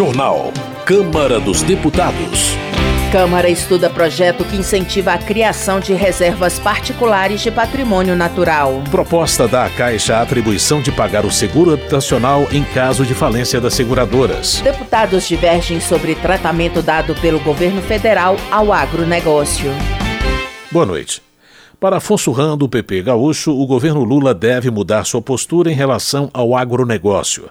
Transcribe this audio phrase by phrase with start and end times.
[0.00, 0.50] Jornal.
[0.86, 2.56] Câmara dos Deputados.
[3.12, 8.82] Câmara estuda projeto que incentiva a criação de reservas particulares de patrimônio natural.
[8.90, 13.74] Proposta da Caixa a atribuição de pagar o seguro habitacional em caso de falência das
[13.74, 14.62] seguradoras.
[14.62, 19.70] Deputados divergem sobre tratamento dado pelo governo federal ao agronegócio.
[20.72, 21.20] Boa noite.
[21.78, 26.30] Para Afonso Ram, do PP Gaúcho, o governo Lula deve mudar sua postura em relação
[26.32, 27.50] ao agronegócio.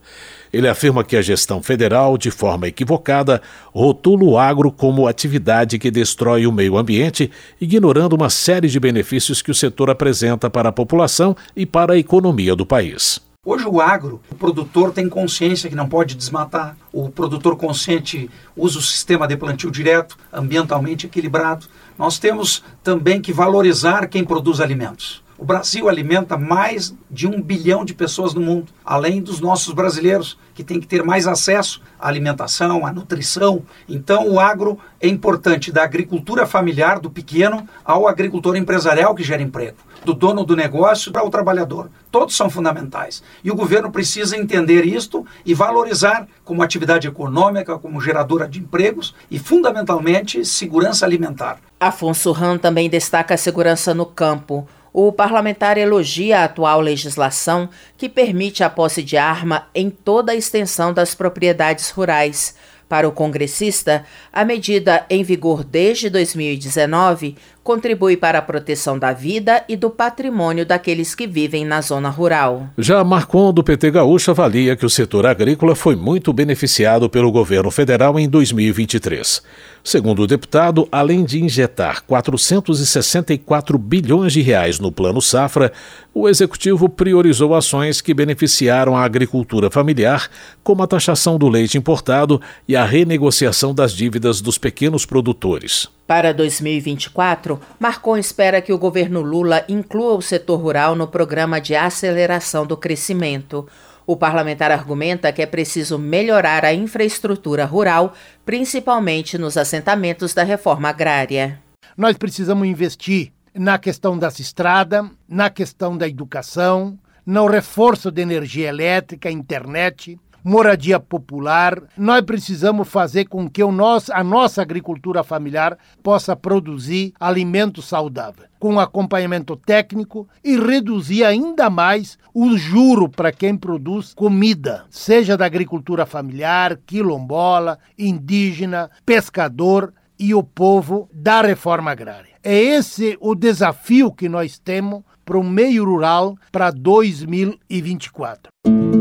[0.51, 3.41] Ele afirma que a gestão federal, de forma equivocada,
[3.73, 7.29] rotula o agro como atividade que destrói o meio ambiente,
[7.61, 11.97] ignorando uma série de benefícios que o setor apresenta para a população e para a
[11.97, 13.21] economia do país.
[13.45, 18.79] Hoje o agro, o produtor tem consciência que não pode desmatar, o produtor consciente usa
[18.79, 21.65] o sistema de plantio direto, ambientalmente equilibrado.
[21.97, 25.23] Nós temos também que valorizar quem produz alimentos.
[25.39, 30.37] O Brasil alimenta mais de um bilhão de pessoas no mundo, além dos nossos brasileiros,
[30.53, 33.63] que têm que ter mais acesso à alimentação, à nutrição.
[33.87, 39.41] Então, o agro é importante da agricultura familiar, do pequeno, ao agricultor empresarial que gera
[39.41, 41.89] emprego, do dono do negócio ao trabalhador.
[42.11, 43.23] Todos são fundamentais.
[43.41, 49.15] E o governo precisa entender isto e valorizar como atividade econômica, como geradora de empregos
[49.31, 51.59] e, fundamentalmente, segurança alimentar.
[51.79, 54.67] Afonso Ram também destaca a segurança no campo.
[54.91, 60.35] O parlamentar elogia a atual legislação que permite a posse de arma em toda a
[60.35, 62.55] extensão das propriedades rurais.
[62.89, 67.37] Para o congressista, a medida em vigor desde 2019
[67.69, 72.67] contribui para a proteção da vida e do patrimônio daqueles que vivem na zona rural.
[72.75, 77.69] Já Marcon, do PT Gaúcho, avalia que o setor agrícola foi muito beneficiado pelo governo
[77.69, 79.43] federal em 2023.
[79.83, 85.71] Segundo o deputado, além de injetar 464 bilhões de reais no Plano Safra,
[86.11, 90.27] o executivo priorizou ações que beneficiaram a agricultura familiar,
[90.63, 95.98] como a taxação do leite importado e a renegociação das dívidas dos pequenos produtores.
[96.09, 101.75] Para 2024, Marcon espera que o governo Lula inclua o setor rural no programa de
[101.75, 103.67] aceleração do crescimento.
[104.07, 110.89] O parlamentar argumenta que é preciso melhorar a infraestrutura rural, principalmente nos assentamentos da reforma
[110.89, 111.61] agrária.
[111.95, 118.67] Nós precisamos investir na questão das estradas, na questão da educação, no reforço de energia
[118.67, 121.81] elétrica, internet, moradia popular.
[121.97, 128.49] Nós precisamos fazer com que o nosso, a nossa agricultura familiar possa produzir alimentos saudáveis,
[128.59, 135.45] com acompanhamento técnico e reduzir ainda mais o juro para quem produz comida, seja da
[135.45, 142.29] agricultura familiar, quilombola, indígena, pescador e o povo da reforma agrária.
[142.43, 148.98] É esse o desafio que nós temos para o meio rural para 2024.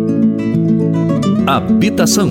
[1.48, 2.28] Habitação.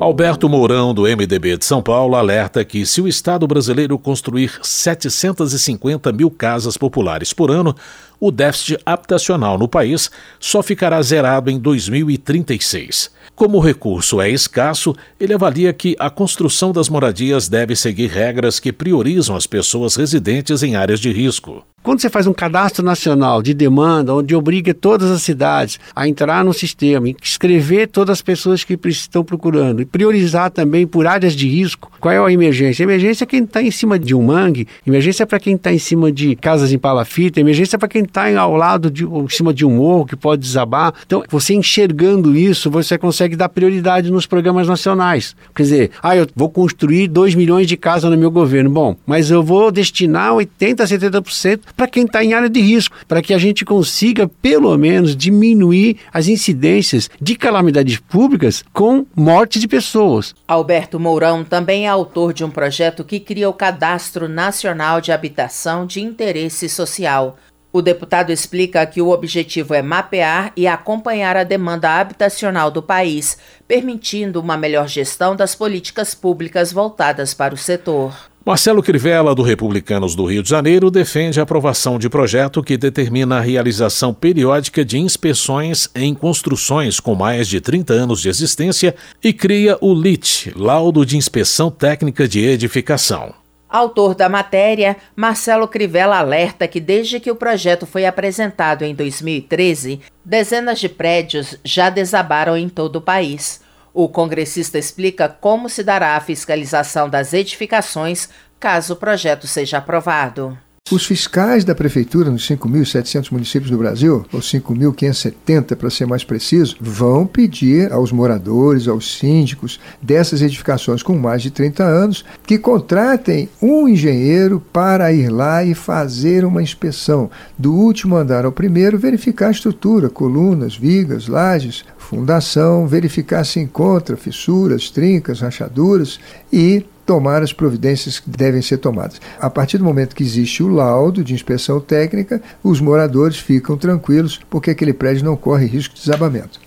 [0.00, 6.10] Alberto Mourão, do MDB de São Paulo, alerta que se o Estado brasileiro construir 750
[6.12, 7.76] mil casas populares por ano,
[8.18, 10.10] o déficit habitacional no país
[10.40, 13.10] só ficará zerado em 2036.
[13.34, 18.58] Como o recurso é escasso, ele avalia que a construção das moradias deve seguir regras
[18.58, 21.66] que priorizam as pessoas residentes em áreas de risco.
[21.84, 26.42] Quando você faz um cadastro nacional de demanda, onde obriga todas as cidades a entrar
[26.42, 31.46] no sistema, escrever todas as pessoas que estão procurando e priorizar também por áreas de
[31.46, 32.82] risco, qual é a emergência?
[32.82, 35.78] Emergência é quem está em cima de um mangue, emergência é para quem está em
[35.78, 39.52] cima de casas em palafita, emergência é para quem está ao lado de em cima
[39.52, 40.94] de um morro que pode desabar.
[41.04, 45.36] Então, você enxergando isso, você consegue dar prioridade nos programas nacionais.
[45.54, 48.70] Quer dizer, ah, eu vou construir 2 milhões de casas no meu governo.
[48.70, 52.96] Bom, mas eu vou destinar 80% a 70% para quem está em área de risco,
[53.06, 59.58] para que a gente consiga, pelo menos, diminuir as incidências de calamidades públicas com morte
[59.58, 60.34] de pessoas.
[60.46, 65.86] Alberto Mourão também é autor de um projeto que cria o Cadastro Nacional de Habitação
[65.86, 67.36] de Interesse Social.
[67.72, 73.36] O deputado explica que o objetivo é mapear e acompanhar a demanda habitacional do país,
[73.66, 78.14] permitindo uma melhor gestão das políticas públicas voltadas para o setor.
[78.46, 83.38] Marcelo Crivella, do Republicanos do Rio de Janeiro, defende a aprovação de projeto que determina
[83.38, 89.32] a realização periódica de inspeções em construções com mais de 30 anos de existência e
[89.32, 93.32] cria o LIT, Laudo de Inspeção Técnica de Edificação.
[93.66, 100.02] Autor da matéria, Marcelo Crivella alerta que desde que o projeto foi apresentado em 2013,
[100.22, 103.63] dezenas de prédios já desabaram em todo o país.
[103.96, 110.58] O congressista explica como se dará a fiscalização das edificações caso o projeto seja aprovado.
[110.92, 116.76] Os fiscais da prefeitura nos 5.700 municípios do Brasil, ou 5.570 para ser mais preciso,
[116.78, 123.48] vão pedir aos moradores, aos síndicos dessas edificações com mais de 30 anos que contratem
[123.62, 127.30] um engenheiro para ir lá e fazer uma inspeção.
[127.56, 134.18] Do último andar ao primeiro, verificar a estrutura, colunas, vigas, lajes, fundação, verificar se encontra
[134.18, 136.20] fissuras, trincas, rachaduras
[136.52, 139.20] e tomar as providências que devem ser tomadas.
[139.38, 144.40] A partir do momento que existe o laudo de inspeção técnica, os moradores ficam tranquilos
[144.48, 146.63] porque aquele prédio não corre risco de desabamento.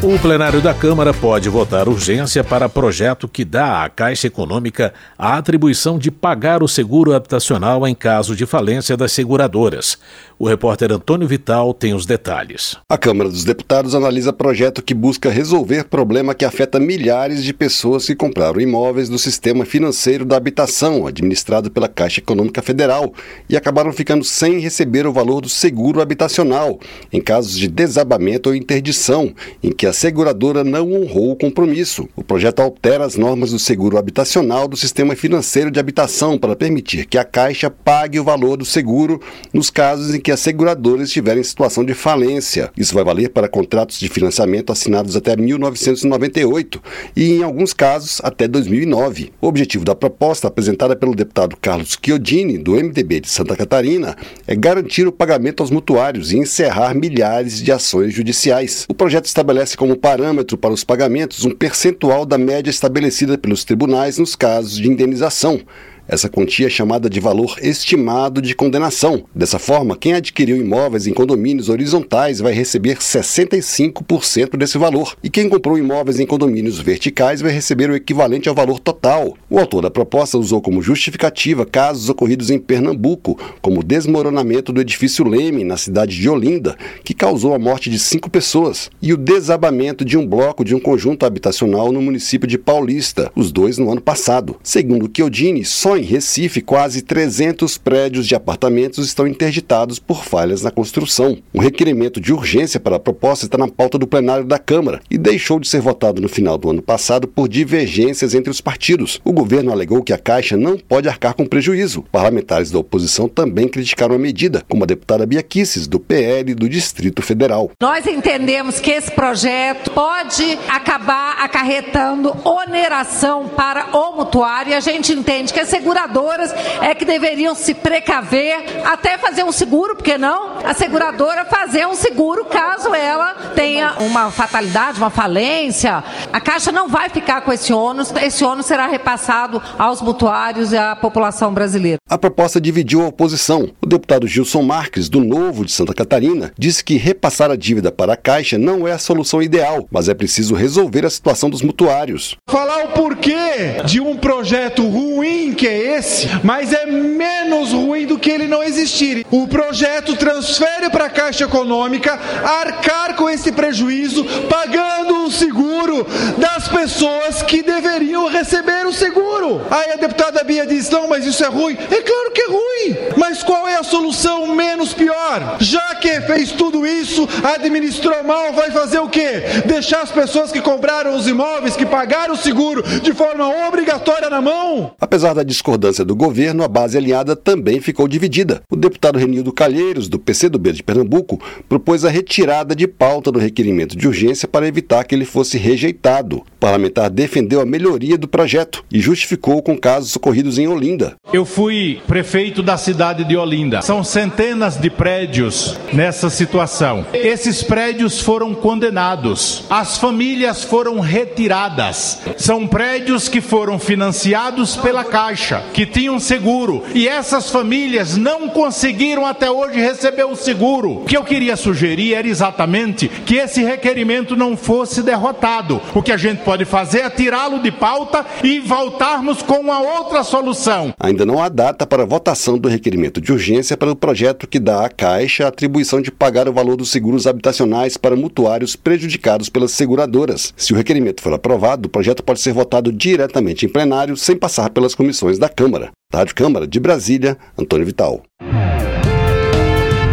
[0.00, 5.36] O plenário da Câmara pode votar urgência para projeto que dá à Caixa Econômica a
[5.36, 9.98] atribuição de pagar o seguro habitacional em caso de falência das seguradoras.
[10.38, 12.76] O repórter Antônio Vital tem os detalhes.
[12.88, 18.06] A Câmara dos Deputados analisa projeto que busca resolver problema que afeta milhares de pessoas
[18.06, 23.12] que compraram imóveis do sistema financeiro da habitação, administrado pela Caixa Econômica Federal,
[23.50, 26.78] e acabaram ficando sem receber o valor do seguro habitacional,
[27.12, 32.08] em casos de desabamento ou interdição, em que a seguradora não honrou o compromisso.
[32.14, 37.06] O projeto altera as normas do seguro habitacional do sistema financeiro de habitação para permitir
[37.06, 39.20] que a Caixa pague o valor do seguro
[39.52, 42.70] nos casos em que as seguradoras estiverem em situação de falência.
[42.76, 46.82] Isso vai valer para contratos de financiamento assinados até 1998
[47.16, 49.32] e, em alguns casos, até 2009.
[49.40, 54.54] O objetivo da proposta, apresentada pelo deputado Carlos Chiodini, do MDB de Santa Catarina, é
[54.54, 58.84] garantir o pagamento aos mutuários e encerrar milhares de ações judiciais.
[58.88, 64.18] O projeto estabelece como parâmetro para os pagamentos um percentual da média estabelecida pelos tribunais
[64.18, 65.60] nos casos de indenização.
[66.08, 69.24] Essa quantia é chamada de valor estimado de condenação.
[69.34, 75.50] Dessa forma, quem adquiriu imóveis em condomínios horizontais vai receber 65% desse valor, e quem
[75.50, 79.36] comprou imóveis em condomínios verticais vai receber o equivalente ao valor total.
[79.50, 84.80] O autor da proposta usou como justificativa casos ocorridos em Pernambuco, como o desmoronamento do
[84.80, 86.74] edifício Leme, na cidade de Olinda,
[87.04, 90.80] que causou a morte de cinco pessoas, e o desabamento de um bloco de um
[90.80, 94.56] conjunto habitacional no município de Paulista, os dois no ano passado.
[94.62, 100.70] Segundo Chiodini, só em Recife, quase 300 prédios de apartamentos estão interditados por falhas na
[100.70, 101.38] construção.
[101.52, 105.18] Um requerimento de urgência para a proposta está na pauta do plenário da Câmara e
[105.18, 109.20] deixou de ser votado no final do ano passado por divergências entre os partidos.
[109.24, 112.04] O governo alegou que a Caixa não pode arcar com prejuízo.
[112.12, 115.44] Parlamentares da oposição também criticaram a medida, como a deputada Bia
[115.88, 117.70] do PL do Distrito Federal.
[117.80, 125.12] Nós entendemos que esse projeto pode acabar acarretando oneração para o mutuário e a gente
[125.12, 130.18] entende que a segurança seguradoras é que deveriam se precaver, até fazer um seguro, porque
[130.18, 130.58] não?
[130.58, 136.04] A seguradora fazer um seguro caso ela tenha uma fatalidade, uma falência.
[136.30, 140.76] A Caixa não vai ficar com esse ônus, esse ônus será repassado aos mutuários e
[140.76, 141.98] à população brasileira.
[142.08, 143.70] A proposta dividiu a oposição.
[143.80, 148.12] O deputado Gilson Marques, do Novo de Santa Catarina, disse que repassar a dívida para
[148.12, 152.36] a Caixa não é a solução ideal, mas é preciso resolver a situação dos mutuários.
[152.48, 158.18] Falar o porquê de um projeto ruim que é esse, mas é menos ruim do
[158.18, 159.26] que ele não existir.
[159.30, 167.42] O projeto transfere para a Caixa Econômica arcar com esse prejuízo, pagando seguro das pessoas
[167.42, 169.60] que deveriam receber o seguro.
[169.70, 171.74] Aí a deputada Bia diz: não, mas isso é ruim.
[171.74, 175.56] É claro que é ruim, mas qual é a solução menos pior?
[175.60, 179.42] Já que fez tudo isso, administrou mal, vai fazer o quê?
[179.66, 184.40] Deixar as pessoas que compraram os imóveis, que pagaram o seguro de forma obrigatória na
[184.40, 184.92] mão?
[185.00, 188.62] Apesar da discordância do governo, a base aliada também ficou dividida.
[188.70, 193.96] O deputado Renildo Calheiros, do PCdoB de Pernambuco, propôs a retirada de pauta do requerimento
[193.96, 196.38] de urgência para evitar que ele fosse rejeitado.
[196.38, 201.14] O parlamentar defendeu a melhoria do projeto e justificou com casos ocorridos em Olinda.
[201.32, 203.82] Eu fui prefeito da cidade de Olinda.
[203.82, 207.06] São centenas de prédios nessa situação.
[207.12, 209.64] Esses prédios foram condenados.
[209.68, 212.20] As famílias foram retiradas.
[212.36, 216.82] São prédios que foram financiados pela Caixa, que tinham seguro.
[216.94, 221.02] E essas famílias não conseguiram até hoje receber o seguro.
[221.02, 225.80] O que eu queria sugerir era exatamente que esse requerimento não fosse derrotado.
[225.94, 230.22] O que a gente pode fazer é tirá-lo de pauta e voltarmos com uma outra
[230.22, 230.92] solução.
[231.00, 234.84] Ainda não há data para votação do requerimento de urgência para o projeto que dá
[234.84, 239.72] à Caixa a atribuição de pagar o valor dos seguros habitacionais para mutuários prejudicados pelas
[239.72, 240.52] seguradoras.
[240.56, 244.68] Se o requerimento for aprovado, o projeto pode ser votado diretamente em plenário sem passar
[244.70, 245.90] pelas comissões da Câmara.
[246.12, 248.22] Da Rádio Câmara de Brasília, Antônio Vital.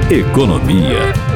[0.09, 1.34] Economia.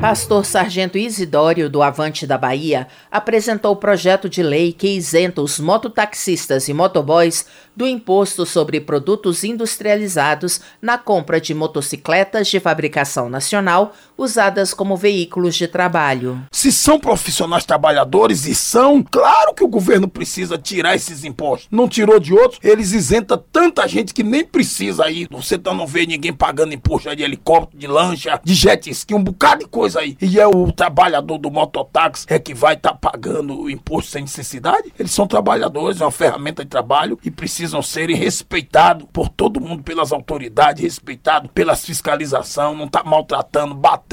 [0.00, 5.60] Pastor Sargento Isidório, do Avante da Bahia, apresentou o projeto de lei que isenta os
[5.60, 7.44] mototaxistas e motoboys
[7.76, 15.56] do imposto sobre produtos industrializados na compra de motocicletas de fabricação nacional usadas como veículos
[15.56, 16.42] de trabalho.
[16.52, 21.68] Se são profissionais trabalhadores e são, claro que o governo precisa tirar esses impostos.
[21.70, 25.28] Não tirou de outros, eles isentam tanta gente que nem precisa ir.
[25.30, 29.64] Você não vê ninguém pagando imposto de helicóptero, de lancha, de jet ski, um bocado
[29.64, 30.16] de coisa aí.
[30.20, 34.22] E é o trabalhador do mototáxi é que vai estar tá pagando o imposto sem
[34.22, 34.92] necessidade?
[34.98, 39.82] Eles são trabalhadores, é uma ferramenta de trabalho e precisam serem respeitados por todo mundo,
[39.82, 44.09] pelas autoridades, respeitados pelas fiscalização, não tá maltratando, batendo,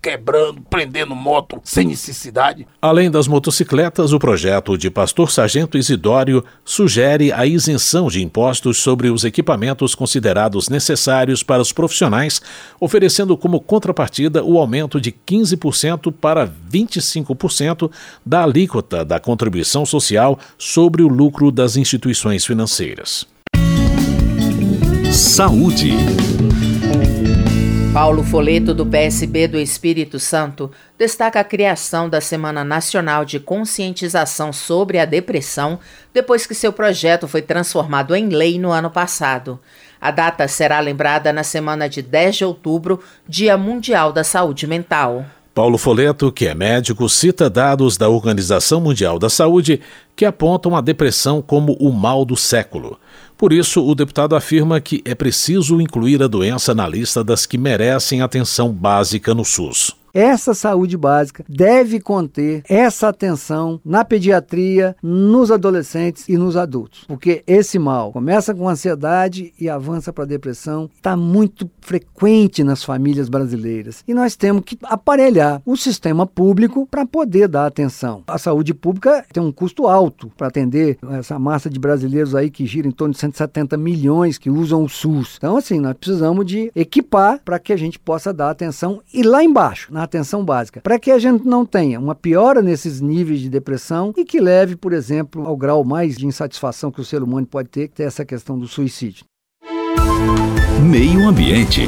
[0.00, 2.66] quebrando, prendendo moto sem necessidade.
[2.80, 9.10] Além das motocicletas, o projeto de Pastor Sargento Isidório sugere a isenção de impostos sobre
[9.10, 12.40] os equipamentos considerados necessários para os profissionais,
[12.78, 17.90] oferecendo como contrapartida o aumento de 15% para 25%
[18.24, 23.26] da alíquota da contribuição social sobre o lucro das instituições financeiras.
[25.12, 25.92] Saúde.
[27.92, 34.52] Paulo Foleto, do PSB do Espírito Santo, destaca a criação da Semana Nacional de Conscientização
[34.52, 35.76] sobre a Depressão
[36.14, 39.58] depois que seu projeto foi transformado em lei no ano passado.
[40.00, 45.26] A data será lembrada na semana de 10 de outubro, Dia Mundial da Saúde Mental.
[45.52, 49.80] Paulo Foleto, que é médico, cita dados da Organização Mundial da Saúde
[50.14, 53.00] que apontam a depressão como o mal do século.
[53.40, 57.56] Por isso, o deputado afirma que é preciso incluir a doença na lista das que
[57.56, 59.96] merecem atenção básica no SUS.
[60.12, 67.42] Essa saúde básica deve conter essa atenção na pediatria, nos adolescentes e nos adultos, porque
[67.46, 74.02] esse mal começa com ansiedade e avança para depressão, está muito frequente nas famílias brasileiras
[74.06, 78.22] e nós temos que aparelhar o sistema público para poder dar atenção.
[78.26, 82.66] A saúde pública tem um custo alto para atender essa massa de brasileiros aí que
[82.66, 85.36] gira em torno de 170 milhões que usam o SUS.
[85.36, 89.42] Então, assim, nós precisamos de equipar para que a gente possa dar atenção e lá
[89.42, 93.50] embaixo, na atenção básica, para que a gente não tenha uma piora nesses níveis de
[93.50, 97.46] depressão e que leve, por exemplo, ao grau mais de insatisfação que o ser humano
[97.46, 99.26] pode ter, que é essa questão do suicídio.
[100.82, 101.86] Meio Ambiente.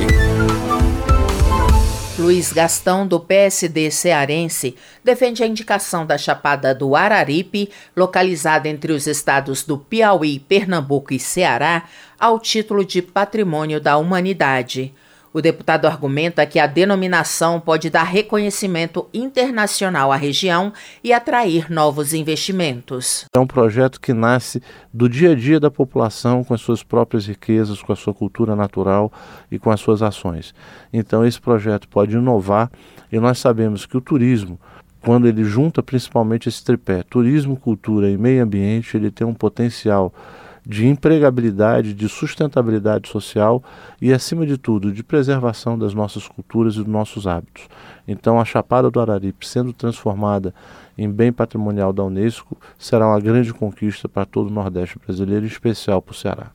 [2.19, 9.07] Luiz Gastão, do PSD cearense, defende a indicação da Chapada do Araripe, localizada entre os
[9.07, 11.85] estados do Piauí, Pernambuco e Ceará,
[12.21, 14.95] ao título de Patrimônio da Humanidade.
[15.35, 20.73] O deputado argumenta que a denominação pode dar reconhecimento internacional à região
[21.03, 23.25] e atrair novos investimentos.
[23.35, 24.63] É um projeto que nasce
[24.93, 28.55] do dia a dia da população, com as suas próprias riquezas, com a sua cultura
[28.55, 29.11] natural
[29.51, 30.55] e com as suas ações.
[30.93, 32.71] Então, esse projeto pode inovar
[33.11, 34.61] e nós sabemos que o turismo
[35.03, 40.15] quando ele junta principalmente esse tripé, turismo, cultura e meio ambiente, ele tem um potencial
[40.65, 43.63] de empregabilidade, de sustentabilidade social
[44.01, 47.69] e, acima de tudo, de preservação das nossas culturas e dos nossos hábitos.
[48.07, 50.55] Então, a Chapada do Araripe, sendo transformada
[50.97, 55.49] em bem patrimonial da Unesco, será uma grande conquista para todo o Nordeste brasileiro, em
[55.49, 56.53] especial para o Ceará.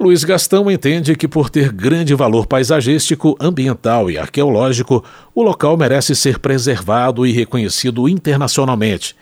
[0.00, 6.16] Luiz Gastão entende que, por ter grande valor paisagístico, ambiental e arqueológico, o local merece
[6.16, 9.14] ser preservado e reconhecido internacionalmente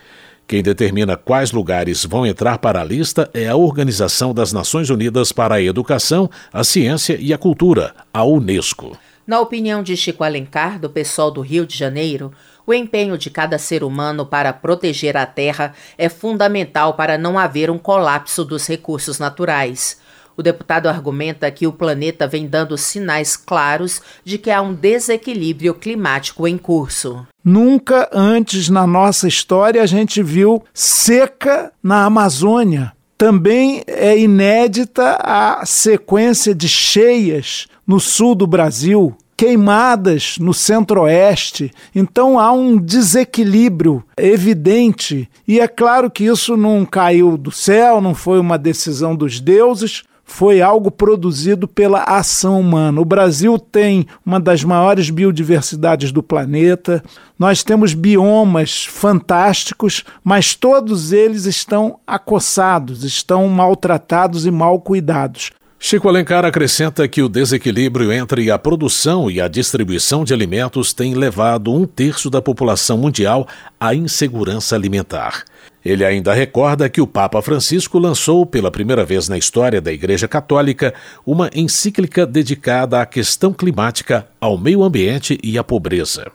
[0.46, 5.32] quem determina quais lugares vão entrar para a lista é a Organização das Nações Unidas
[5.32, 8.96] para a Educação, a Ciência e a Cultura, a Unesco.
[9.26, 12.32] Na opinião de Chico Alencar, do pessoal do Rio de Janeiro,
[12.66, 17.70] o empenho de cada ser humano para proteger a Terra é fundamental para não haver
[17.70, 20.01] um colapso dos recursos naturais.
[20.42, 25.72] O deputado argumenta que o planeta vem dando sinais claros de que há um desequilíbrio
[25.72, 27.24] climático em curso.
[27.44, 32.92] Nunca antes na nossa história a gente viu seca na Amazônia.
[33.16, 41.70] Também é inédita a sequência de cheias no sul do Brasil, queimadas no centro-oeste.
[41.94, 45.30] Então há um desequilíbrio evidente.
[45.46, 50.02] E é claro que isso não caiu do céu, não foi uma decisão dos deuses,
[50.32, 52.98] foi algo produzido pela ação humana.
[53.00, 57.04] O Brasil tem uma das maiores biodiversidades do planeta,
[57.38, 65.50] nós temos biomas fantásticos, mas todos eles estão acossados, estão maltratados e mal cuidados.
[65.78, 71.12] Chico Alencar acrescenta que o desequilíbrio entre a produção e a distribuição de alimentos tem
[71.12, 73.46] levado um terço da população mundial
[73.78, 75.44] à insegurança alimentar.
[75.84, 80.28] Ele ainda recorda que o Papa Francisco lançou pela primeira vez na história da Igreja
[80.28, 80.94] Católica
[81.26, 86.30] uma encíclica dedicada à questão climática, ao meio ambiente e à pobreza.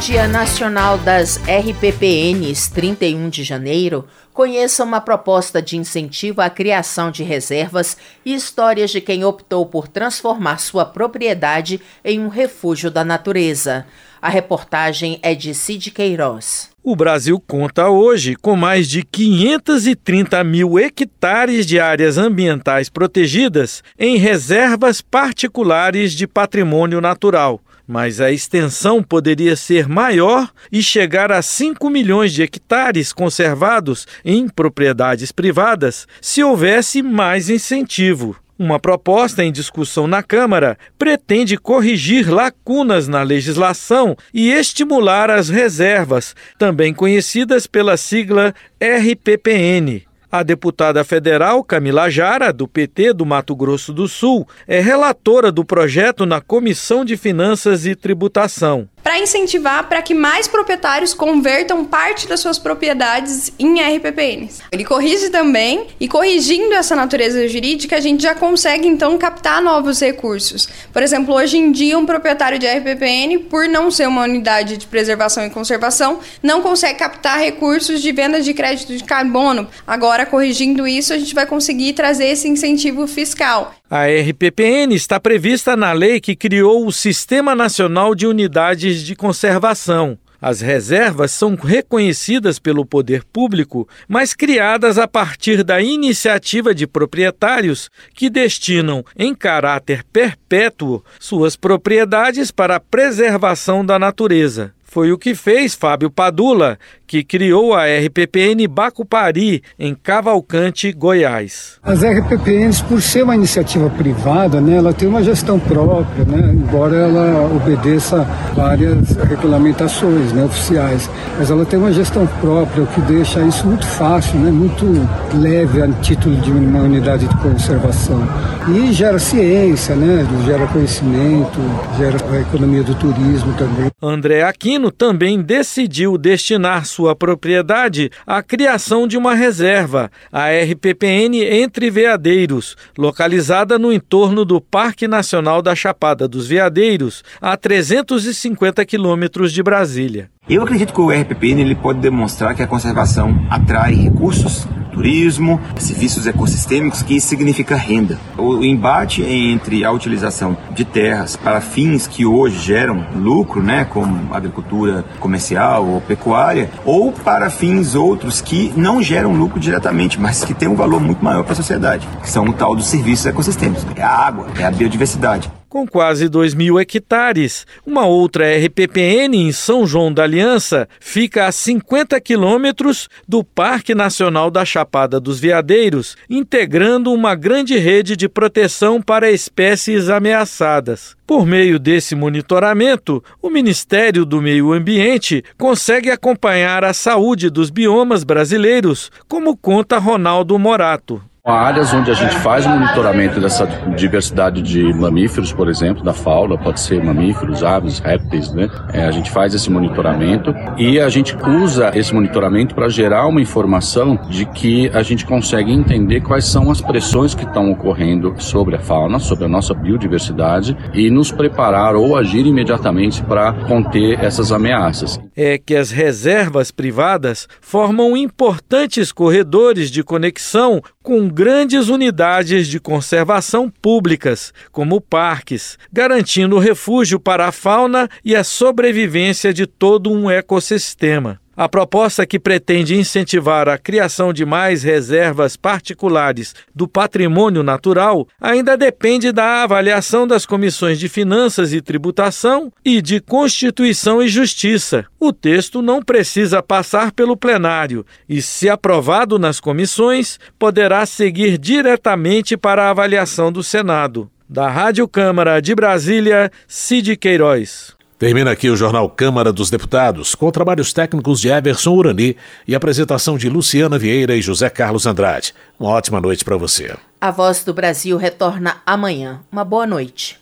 [0.00, 7.22] Dia Nacional das RPPNs, 31 de janeiro, conheça uma proposta de incentivo à criação de
[7.22, 13.84] reservas e histórias de quem optou por transformar sua propriedade em um refúgio da natureza.
[14.22, 16.70] A reportagem é de Cid Queiroz.
[16.82, 24.16] O Brasil conta hoje com mais de 530 mil hectares de áreas ambientais protegidas em
[24.16, 31.90] reservas particulares de patrimônio natural mas a extensão poderia ser maior e chegar a 5
[31.90, 38.36] milhões de hectares conservados em propriedades privadas se houvesse mais incentivo.
[38.56, 46.36] Uma proposta em discussão na Câmara pretende corrigir lacunas na legislação e estimular as reservas,
[46.56, 50.09] também conhecidas pela sigla RPPN.
[50.32, 55.64] A deputada federal Camila Jara, do PT do Mato Grosso do Sul, é relatora do
[55.64, 62.28] projeto na Comissão de Finanças e Tributação para incentivar para que mais proprietários convertam parte
[62.28, 64.62] das suas propriedades em RPPNs.
[64.70, 69.98] Ele corrige também, e corrigindo essa natureza jurídica, a gente já consegue então captar novos
[69.98, 70.68] recursos.
[70.92, 74.86] Por exemplo, hoje em dia, um proprietário de RPPN, por não ser uma unidade de
[74.86, 79.66] preservação e conservação, não consegue captar recursos de venda de crédito de carbono.
[79.84, 83.74] Agora, corrigindo isso, a gente vai conseguir trazer esse incentivo fiscal.
[83.92, 90.16] A RPPN está prevista na lei que criou o Sistema Nacional de Unidades de Conservação.
[90.40, 97.90] As reservas são reconhecidas pelo poder público, mas criadas a partir da iniciativa de proprietários
[98.14, 104.72] que destinam, em caráter perpétuo, suas propriedades para a preservação da natureza.
[104.84, 106.76] Foi o que fez Fábio Padula,
[107.10, 111.76] que criou a RPPN Bacupari, em Cavalcante, Goiás.
[111.82, 116.94] As RPPNs, por ser uma iniciativa privada, né, ela tem uma gestão própria, né, embora
[116.94, 118.24] ela obedeça
[118.54, 121.10] várias regulamentações né, oficiais.
[121.36, 124.86] Mas ela tem uma gestão própria, o que deixa isso muito fácil, né, muito
[125.34, 128.22] leve a título de uma unidade de conservação.
[128.68, 131.58] E gera ciência, né, gera conhecimento,
[131.98, 133.90] gera a economia do turismo também.
[134.00, 141.90] André Aquino também decidiu destinar sua propriedade à criação de uma reserva, a RPPN Entre
[141.90, 149.62] Veadeiros, localizada no entorno do Parque Nacional da Chapada dos Veadeiros, a 350 quilômetros de
[149.62, 150.30] Brasília.
[150.48, 154.66] Eu acredito que o RPPN ele pode demonstrar que a conservação atrai recursos
[155.00, 158.18] turismo, serviços ecossistêmicos, que significa renda.
[158.36, 164.34] O embate entre a utilização de terras para fins que hoje geram lucro, né, como
[164.34, 170.52] agricultura comercial ou pecuária, ou para fins outros que não geram lucro diretamente, mas que
[170.52, 173.86] têm um valor muito maior para a sociedade, que são o tal dos serviços ecossistêmicos.
[173.96, 177.64] É a água, é a biodiversidade com quase 2 mil hectares.
[177.86, 184.50] Uma outra RPPN em São João da Aliança fica a 50 quilômetros do Parque Nacional
[184.50, 191.16] da Chapada dos Veadeiros, integrando uma grande rede de proteção para espécies ameaçadas.
[191.24, 198.24] Por meio desse monitoramento, o Ministério do Meio Ambiente consegue acompanhar a saúde dos biomas
[198.24, 201.29] brasileiros, como conta Ronaldo Morato.
[201.44, 206.80] Áreas onde a gente faz monitoramento dessa diversidade de mamíferos, por exemplo, da fauna, pode
[206.80, 208.68] ser mamíferos, aves, répteis, né?
[208.92, 213.40] É, a gente faz esse monitoramento e a gente usa esse monitoramento para gerar uma
[213.40, 218.76] informação de que a gente consegue entender quais são as pressões que estão ocorrendo sobre
[218.76, 224.52] a fauna, sobre a nossa biodiversidade e nos preparar ou agir imediatamente para conter essas
[224.52, 225.18] ameaças.
[225.34, 233.70] É que as reservas privadas formam importantes corredores de conexão com grandes unidades de conservação
[233.70, 241.40] públicas, como parques, garantindo refúgio para a fauna e a sobrevivência de todo um ecossistema.
[241.60, 248.78] A proposta que pretende incentivar a criação de mais reservas particulares do patrimônio natural ainda
[248.78, 255.04] depende da avaliação das comissões de Finanças e Tributação e de Constituição e Justiça.
[255.20, 262.56] O texto não precisa passar pelo plenário e, se aprovado nas comissões, poderá seguir diretamente
[262.56, 264.30] para a avaliação do Senado.
[264.48, 267.99] Da Rádio Câmara de Brasília, Cid Queiroz.
[268.20, 272.36] Termina aqui o Jornal Câmara dos Deputados, com trabalhos técnicos de Everson Urani
[272.68, 275.54] e apresentação de Luciana Vieira e José Carlos Andrade.
[275.78, 276.94] Uma ótima noite para você.
[277.18, 279.40] A Voz do Brasil retorna amanhã.
[279.50, 280.38] Uma boa noite.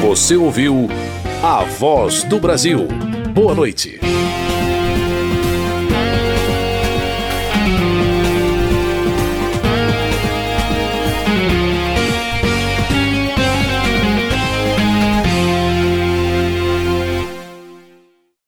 [0.00, 0.88] Você ouviu
[1.40, 2.88] A Voz do Brasil.
[3.32, 4.00] Boa noite.